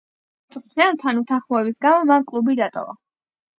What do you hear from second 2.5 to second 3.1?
დატოვა.